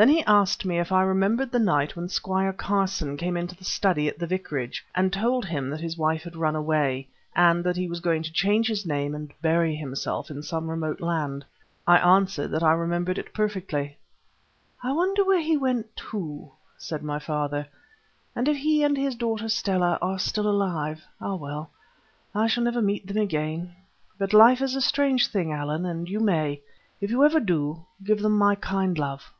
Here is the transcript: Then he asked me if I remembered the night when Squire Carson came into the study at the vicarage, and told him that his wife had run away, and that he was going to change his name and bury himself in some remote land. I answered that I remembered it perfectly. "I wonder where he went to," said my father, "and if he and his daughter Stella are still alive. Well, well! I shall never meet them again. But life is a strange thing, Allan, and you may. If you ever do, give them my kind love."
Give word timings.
Then 0.00 0.10
he 0.10 0.22
asked 0.26 0.64
me 0.64 0.78
if 0.78 0.92
I 0.92 1.02
remembered 1.02 1.50
the 1.50 1.58
night 1.58 1.96
when 1.96 2.08
Squire 2.08 2.52
Carson 2.52 3.16
came 3.16 3.36
into 3.36 3.56
the 3.56 3.64
study 3.64 4.06
at 4.06 4.16
the 4.16 4.28
vicarage, 4.28 4.86
and 4.94 5.12
told 5.12 5.44
him 5.46 5.70
that 5.70 5.80
his 5.80 5.98
wife 5.98 6.22
had 6.22 6.36
run 6.36 6.54
away, 6.54 7.08
and 7.34 7.64
that 7.64 7.76
he 7.76 7.88
was 7.88 7.98
going 7.98 8.22
to 8.22 8.32
change 8.32 8.68
his 8.68 8.86
name 8.86 9.12
and 9.12 9.32
bury 9.42 9.74
himself 9.74 10.30
in 10.30 10.40
some 10.40 10.70
remote 10.70 11.00
land. 11.00 11.44
I 11.84 11.98
answered 11.98 12.52
that 12.52 12.62
I 12.62 12.74
remembered 12.74 13.18
it 13.18 13.34
perfectly. 13.34 13.96
"I 14.84 14.92
wonder 14.92 15.24
where 15.24 15.42
he 15.42 15.56
went 15.56 15.96
to," 16.12 16.52
said 16.76 17.02
my 17.02 17.18
father, 17.18 17.66
"and 18.36 18.46
if 18.46 18.56
he 18.58 18.84
and 18.84 18.96
his 18.96 19.16
daughter 19.16 19.48
Stella 19.48 19.98
are 20.00 20.20
still 20.20 20.46
alive. 20.48 21.02
Well, 21.20 21.40
well! 21.40 21.70
I 22.36 22.46
shall 22.46 22.62
never 22.62 22.80
meet 22.80 23.08
them 23.08 23.16
again. 23.18 23.74
But 24.16 24.32
life 24.32 24.62
is 24.62 24.76
a 24.76 24.80
strange 24.80 25.26
thing, 25.26 25.52
Allan, 25.52 25.84
and 25.84 26.08
you 26.08 26.20
may. 26.20 26.62
If 27.00 27.10
you 27.10 27.24
ever 27.24 27.40
do, 27.40 27.84
give 28.04 28.20
them 28.22 28.38
my 28.38 28.54
kind 28.54 28.96
love." 28.96 29.32